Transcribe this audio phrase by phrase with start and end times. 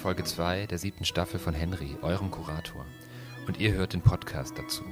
[0.00, 2.86] Folge 2 der siebten Staffel von Henry, eurem Kurator.
[3.46, 4.82] Und ihr hört den Podcast dazu.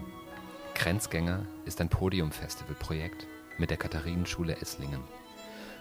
[0.75, 3.27] Grenzgänger ist ein Podium-Festival-Projekt
[3.57, 5.01] mit der Katharinenschule Esslingen.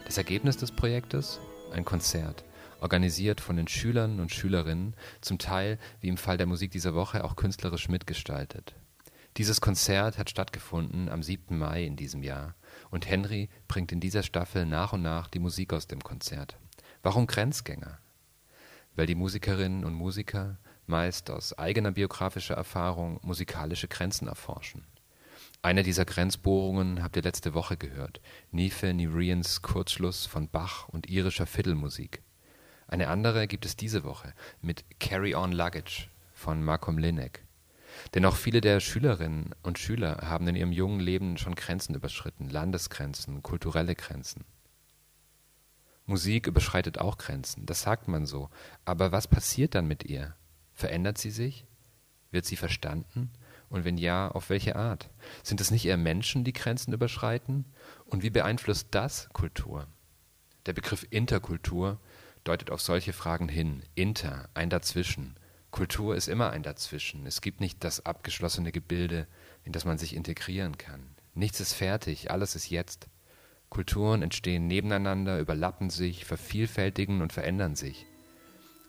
[0.06, 1.42] Das Ergebnis des Projektes?
[1.74, 2.46] Ein Konzert,
[2.80, 7.26] organisiert von den Schülern und Schülerinnen, zum Teil, wie im Fall der Musik dieser Woche,
[7.26, 8.76] auch künstlerisch mitgestaltet.
[9.36, 11.58] Dieses Konzert hat stattgefunden am 7.
[11.58, 12.56] Mai in diesem Jahr
[12.92, 16.58] und Henry bringt in dieser Staffel nach und nach die Musik aus dem Konzert.
[17.04, 18.00] Warum Grenzgänger?
[18.98, 24.84] Weil die Musikerinnen und Musiker meist aus eigener biografischer Erfahrung musikalische Grenzen erforschen.
[25.62, 28.22] Eine dieser Grenzbohrungen habt ihr letzte Woche gehört,
[28.52, 32.24] Nife Nirians Kurzschluss von Bach und irischer Fiddlemusik.
[32.88, 37.44] Eine andere gibt es diese Woche mit Carry On Luggage von Malcolm Lineck.
[38.16, 42.50] Denn auch viele der Schülerinnen und Schüler haben in ihrem jungen Leben schon Grenzen überschritten,
[42.50, 44.44] Landesgrenzen, kulturelle Grenzen.
[46.08, 48.50] Musik überschreitet auch Grenzen, das sagt man so.
[48.86, 50.36] Aber was passiert dann mit ihr?
[50.74, 51.66] Verändert sie sich?
[52.32, 53.30] Wird sie verstanden?
[53.70, 55.10] Und wenn ja, auf welche Art?
[55.44, 57.66] Sind es nicht eher Menschen, die Grenzen überschreiten?
[58.06, 59.88] Und wie beeinflusst das Kultur?
[60.66, 62.00] Der Begriff Interkultur
[62.46, 63.84] deutet auf solche Fragen hin.
[63.94, 65.36] Inter, ein Dazwischen.
[65.72, 67.26] Kultur ist immer ein Dazwischen.
[67.28, 69.28] Es gibt nicht das abgeschlossene Gebilde,
[69.66, 71.16] in das man sich integrieren kann.
[71.34, 73.10] Nichts ist fertig, alles ist jetzt.
[73.70, 78.06] Kulturen entstehen nebeneinander, überlappen sich, vervielfältigen und verändern sich.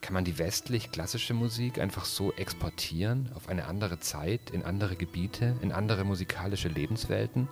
[0.00, 5.56] Kann man die westlich-klassische Musik einfach so exportieren auf eine andere Zeit, in andere Gebiete,
[5.60, 7.48] in andere musikalische Lebenswelten?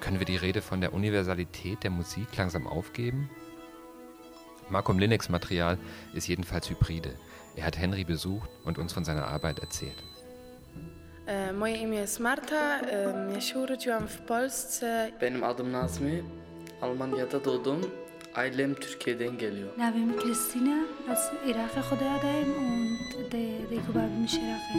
[0.00, 3.28] Können wir die Rede von der Universalität der Musik langsam aufgeben?
[4.70, 5.78] Markum Linux Material
[6.14, 7.18] ist jedenfalls hybride.
[7.56, 10.04] Er hat Henry besucht und uns von seiner Arbeit erzählt.
[11.54, 12.80] Moje imię jest Marta.
[13.34, 15.12] Ja się urodziłam w Polsce.
[15.20, 16.22] Benim adım Nazmi.
[16.80, 17.80] Almanya'da doğdum.
[18.34, 19.78] Ailem Türkiye'den geliyor.
[19.78, 20.84] Navim Kristina.
[21.10, 24.78] Az Irak'a Hodadayim und de Kubabim Şeraf'a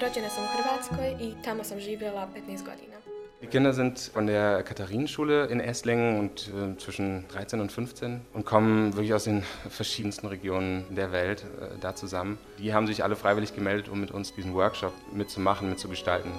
[0.00, 2.96] Rođena sam u Hrvatskoj i tamo sam živjela 15 godina.
[3.40, 8.44] Die Kinder sind von der Katharinenschule in Esslingen und äh, zwischen 13 und 15 und
[8.44, 12.38] kommen wirklich aus den verschiedensten Regionen der Welt äh, da zusammen.
[12.58, 16.32] Die haben sich alle freiwillig gemeldet, um mit uns diesen Workshop mitzumachen, mitzugestalten.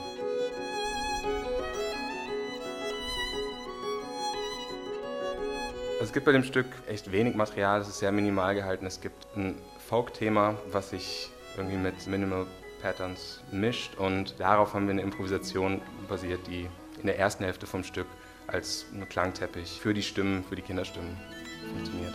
[5.94, 8.86] Also es gibt bei dem Stück echt wenig Material, es ist sehr minimal gehalten.
[8.86, 9.56] Es gibt ein
[9.88, 12.46] Folk-Thema, was sich irgendwie mit Minimal
[12.82, 16.68] Patterns mischt und darauf haben wir eine Improvisation basiert, die
[17.00, 18.08] in der ersten Hälfte vom Stück
[18.48, 21.18] als ein Klangteppich für die Stimmen, für die Kinderstimmen
[21.68, 22.14] funktioniert.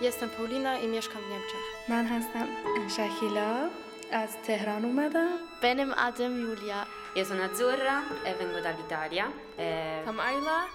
[0.00, 1.88] Jestem Paulina und ich mieszkam in Niemczech.
[1.88, 2.48] Mein من هستم
[2.96, 3.68] شاکیلا
[4.12, 4.84] از Teheran.
[4.84, 6.86] Ich bin Adam Julia.
[7.14, 9.26] Ja sono Azzurra e vengo Italien.
[9.56, 10.66] Ich äh, bin Ayla.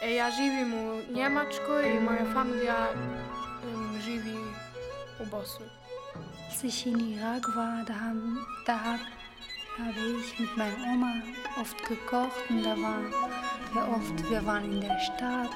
[0.00, 2.88] Äh, ich živim u Njemačkoj i moja familija
[4.04, 4.36] živi
[5.20, 5.85] u Bosnien.
[6.56, 9.00] Als ich in Irak war, da, haben, da hab,
[9.78, 11.12] habe ich mit meiner Oma
[11.60, 13.12] oft gekocht und da waren
[13.74, 15.50] wir oft, wir waren in der Stadt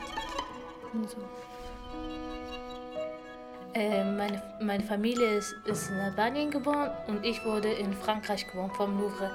[0.93, 1.17] und so.
[3.73, 8.71] Äh, meine, meine Familie ist, ist in Albanien geboren und ich wurde in Frankreich geboren,
[8.75, 9.31] vom Louvre.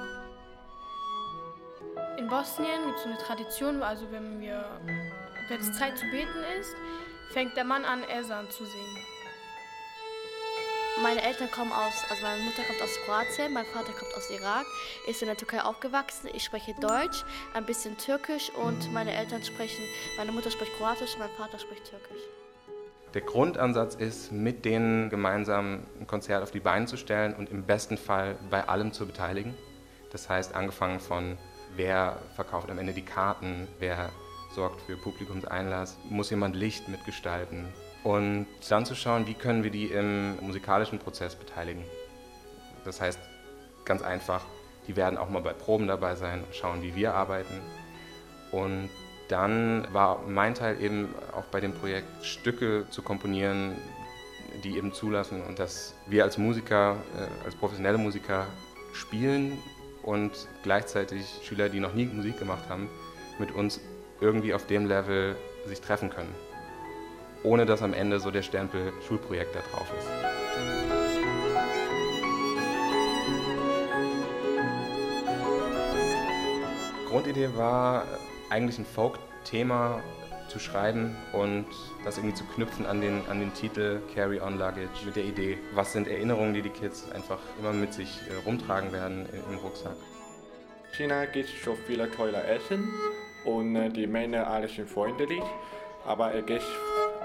[2.16, 4.64] In Bosnien gibt es so eine Tradition, also wenn wir,
[5.48, 6.76] wenn es Zeit zu beten ist,
[7.32, 9.15] fängt der Mann an, Esan zu singen.
[11.02, 14.66] Meine Eltern kommen aus, also meine Mutter kommt aus Kroatien, mein Vater kommt aus Irak,
[15.06, 16.28] ist in der Türkei aufgewachsen.
[16.32, 17.24] Ich spreche Deutsch,
[17.54, 19.84] ein bisschen Türkisch und meine Eltern sprechen,
[20.16, 22.22] meine Mutter spricht Kroatisch, mein Vater spricht Türkisch.
[23.14, 27.64] Der Grundansatz ist, mit denen gemeinsam ein Konzert auf die Beine zu stellen und im
[27.64, 29.54] besten Fall bei allem zu beteiligen.
[30.12, 31.38] Das heißt, angefangen von,
[31.76, 34.10] wer verkauft am Ende die Karten, wer
[34.54, 37.68] sorgt für Publikumseinlass, muss jemand Licht mitgestalten.
[38.06, 41.82] Und dann zu schauen, wie können wir die im musikalischen Prozess beteiligen.
[42.84, 43.18] Das heißt,
[43.84, 44.44] ganz einfach,
[44.86, 47.60] die werden auch mal bei Proben dabei sein, schauen, wie wir arbeiten.
[48.52, 48.90] Und
[49.26, 53.74] dann war mein Teil eben auch bei dem Projekt Stücke zu komponieren,
[54.62, 58.46] die eben zulassen und dass wir als Musiker, äh, als professionelle Musiker
[58.92, 59.58] spielen
[60.04, 62.88] und gleichzeitig Schüler, die noch nie Musik gemacht haben,
[63.40, 63.80] mit uns
[64.20, 65.34] irgendwie auf dem Level
[65.66, 66.32] sich treffen können.
[67.46, 70.08] Ohne dass am Ende so der Stempel Schulprojekt da drauf ist.
[77.08, 78.04] Grundidee war
[78.50, 80.02] eigentlich ein Folk-Thema
[80.48, 81.66] zu schreiben und
[82.04, 85.56] das irgendwie zu knüpfen an den, an den Titel Carry On Luggage mit der Idee,
[85.72, 89.94] was sind Erinnerungen, die die Kids einfach immer mit sich äh, rumtragen werden im Rucksack.
[90.96, 92.88] China gibt so viele tolle Essen
[93.44, 95.42] und äh, die Männer alle sind freundlich.
[96.06, 96.64] aber es gibt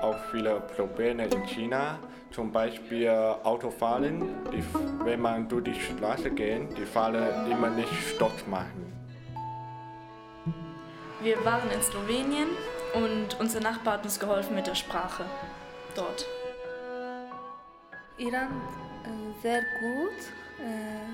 [0.02, 2.00] auch viele Probleme in China.
[2.32, 3.10] Zum Beispiel
[3.44, 4.22] Autofahren,
[4.52, 4.64] die,
[5.04, 8.92] wenn man durch die Straße geht, die Fahrer immer nicht Stopp machen.
[11.22, 12.48] Wir waren in Slowenien
[12.94, 15.26] und unser Nachbar hat uns geholfen mit der Sprache
[15.96, 16.26] dort.
[18.18, 18.62] Iran
[19.04, 20.20] äh, sehr gut,
[20.60, 21.06] äh,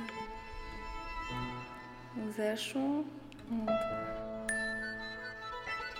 [2.35, 3.05] sehr schön.
[3.49, 3.69] Und,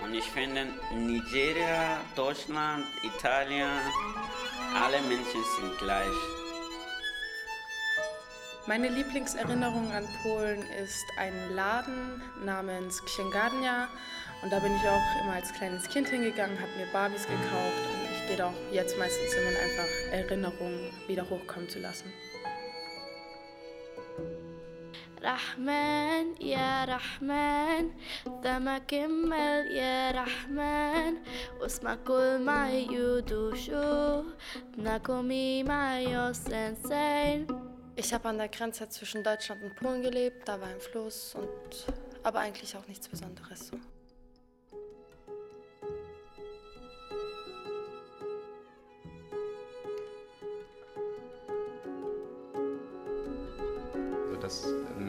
[0.07, 3.69] und ich finde Nigeria, Deutschland, Italien,
[4.73, 6.07] alle Menschen sind gleich.
[8.67, 13.87] Meine Lieblingserinnerung an Polen ist ein Laden namens Księgarnia.
[14.43, 18.11] Und da bin ich auch immer als kleines Kind hingegangen, habe mir Barbies gekauft und
[18.11, 22.13] ich gehe da auch jetzt meistens hin, um einfach Erinnerungen wieder hochkommen zu lassen.
[25.22, 27.90] رحمن يا رحمن
[28.42, 31.12] ذا كمل يا رحمن
[31.60, 34.24] واسمع كل ما يدوشو
[34.78, 37.46] نكومي ما يوسنسين
[37.94, 41.86] Ich habe an der Grenze zwischen Deutschland und Polen gelebt, da war ein Fluss und
[42.22, 43.76] aber eigentlich auch nichts Besonderes so.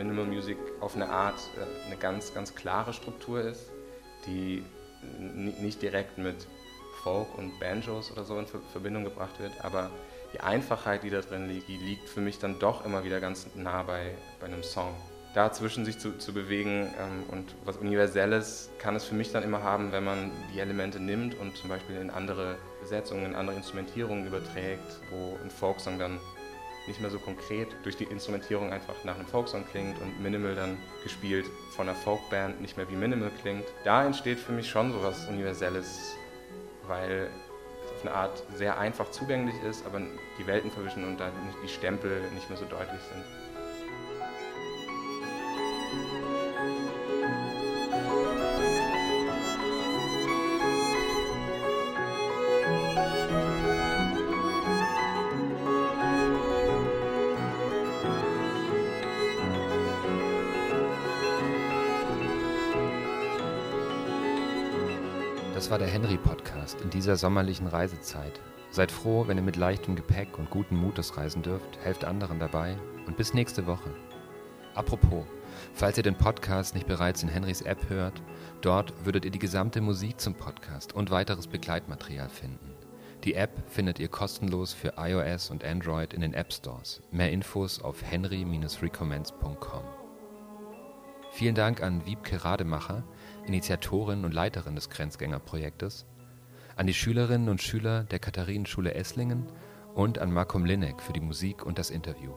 [0.08, 3.70] Minimal Music auf eine Art äh, eine ganz, ganz klare Struktur ist,
[4.26, 4.64] die
[5.60, 6.46] nicht direkt mit
[7.02, 9.90] Folk und Banjos oder so in Verbindung gebracht wird, aber
[10.32, 13.46] die Einfachheit, die da drin liegt, die liegt für mich dann doch immer wieder ganz
[13.54, 14.94] nah bei, bei einem Song.
[15.34, 19.62] Dazwischen sich zu, zu bewegen ähm, und was Universelles kann es für mich dann immer
[19.62, 24.26] haben, wenn man die Elemente nimmt und zum Beispiel in andere Besetzungen, in andere Instrumentierungen
[24.26, 26.18] überträgt, wo ein Folksong dann
[26.88, 30.78] nicht mehr so konkret durch die Instrumentierung einfach nach einem Folksong klingt und Minimal dann
[31.04, 31.46] gespielt
[31.76, 33.64] von einer Folkband nicht mehr wie Minimal klingt.
[33.84, 36.16] Da entsteht für mich schon so was Universelles,
[36.86, 37.28] weil
[37.84, 40.00] es auf eine Art sehr einfach zugänglich ist, aber
[40.38, 41.30] die Welten verwischen und da
[41.62, 43.24] die Stempel nicht mehr so deutlich sind.
[65.58, 68.40] Das war der Henry-Podcast in dieser sommerlichen Reisezeit.
[68.70, 71.80] Seid froh, wenn ihr mit leichtem Gepäck und guten Mutes reisen dürft.
[71.82, 72.76] Helft anderen dabei
[73.08, 73.92] und bis nächste Woche.
[74.76, 75.24] Apropos,
[75.74, 78.22] falls ihr den Podcast nicht bereits in Henrys App hört,
[78.60, 82.76] dort würdet ihr die gesamte Musik zum Podcast und weiteres Begleitmaterial finden.
[83.24, 87.02] Die App findet ihr kostenlos für iOS und Android in den App Stores.
[87.10, 90.07] Mehr Infos auf henry-recommends.com.
[91.38, 93.04] Vielen Dank an Wiebke Rademacher,
[93.46, 96.04] Initiatorin und Leiterin des Grenzgängerprojektes,
[96.74, 99.46] an die Schülerinnen und Schüler der Katharinenschule Esslingen
[99.94, 102.32] und an Markom Linek für die Musik und das Interview.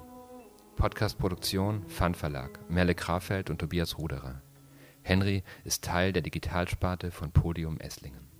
[0.75, 4.43] Podcastproduktion Fun Verlag, Merle Krafeld und Tobias Ruderer.
[5.01, 8.30] Henry ist Teil der Digitalsparte von Podium Esslingen.